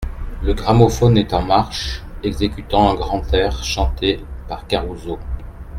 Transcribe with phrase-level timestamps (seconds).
[0.41, 5.19] Le gramophone est en marche exécutant un grand air chanté par Caruso.